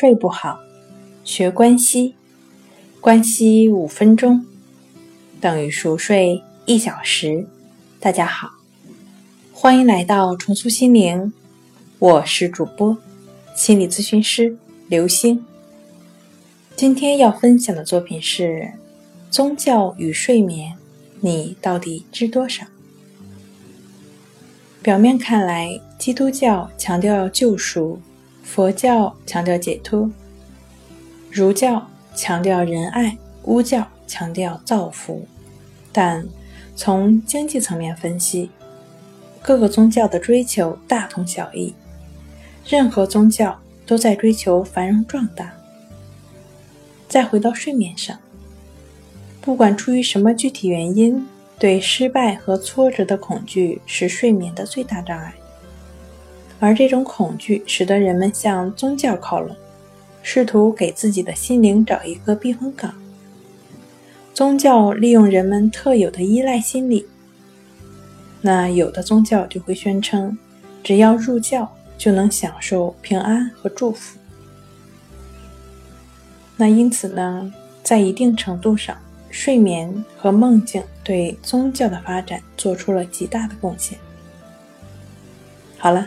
[0.00, 0.58] 睡不好，
[1.24, 2.14] 学关息，
[3.02, 4.42] 关息五分钟
[5.42, 7.46] 等于熟睡一小时。
[8.00, 8.48] 大家好，
[9.52, 11.30] 欢迎来到重塑心灵，
[11.98, 12.96] 我是主播
[13.54, 14.56] 心理咨询师
[14.88, 15.44] 刘星。
[16.74, 18.72] 今天要分享的作品是：
[19.30, 20.74] 宗教与睡眠，
[21.20, 22.64] 你到底知多少？
[24.80, 28.00] 表面看来，基督教强调救赎。
[28.52, 30.10] 佛教强调解脱，
[31.30, 31.86] 儒教
[32.16, 35.24] 强调仁爱，巫教强调造福。
[35.92, 36.26] 但
[36.74, 38.50] 从经济层面分析，
[39.40, 41.72] 各个宗教的追求大同小异。
[42.66, 45.52] 任何宗教都在追求繁荣壮大。
[47.06, 48.18] 再回到睡眠上，
[49.40, 51.24] 不管出于什么具体原因，
[51.56, 55.34] 对失败和挫折的恐惧是睡眠的最大障碍。
[56.60, 59.56] 而这种恐惧使得人们向宗教靠拢，
[60.22, 62.94] 试图给自己的心灵找一个避风港。
[64.34, 67.06] 宗教利用人们特有的依赖心理，
[68.42, 70.36] 那有的宗教就会宣称，
[70.84, 74.18] 只要入教就能享受平安和祝福。
[76.58, 77.50] 那因此呢，
[77.82, 78.94] 在一定程度上，
[79.30, 83.98] 睡眠和梦境对宗教的发展做出了极大的贡献。
[85.78, 86.06] 好了。